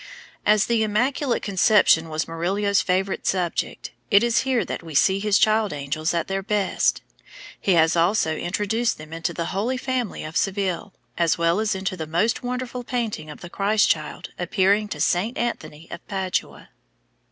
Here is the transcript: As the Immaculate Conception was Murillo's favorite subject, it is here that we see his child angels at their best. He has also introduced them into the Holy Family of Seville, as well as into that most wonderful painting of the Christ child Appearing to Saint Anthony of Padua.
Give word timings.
As 0.47 0.65
the 0.65 0.81
Immaculate 0.81 1.43
Conception 1.43 2.09
was 2.09 2.27
Murillo's 2.27 2.81
favorite 2.81 3.27
subject, 3.27 3.91
it 4.09 4.23
is 4.23 4.39
here 4.39 4.65
that 4.65 4.81
we 4.81 4.95
see 4.95 5.19
his 5.19 5.37
child 5.37 5.71
angels 5.71 6.11
at 6.15 6.27
their 6.27 6.41
best. 6.41 7.03
He 7.59 7.73
has 7.73 7.95
also 7.95 8.35
introduced 8.35 8.97
them 8.97 9.13
into 9.13 9.31
the 9.31 9.45
Holy 9.53 9.77
Family 9.77 10.23
of 10.23 10.35
Seville, 10.35 10.91
as 11.19 11.37
well 11.37 11.59
as 11.59 11.75
into 11.75 11.95
that 11.97 12.09
most 12.09 12.41
wonderful 12.41 12.83
painting 12.83 13.29
of 13.29 13.41
the 13.41 13.49
Christ 13.51 13.89
child 13.89 14.29
Appearing 14.39 14.87
to 14.87 14.99
Saint 14.99 15.37
Anthony 15.37 15.87
of 15.91 15.99
Padua. 16.07 16.69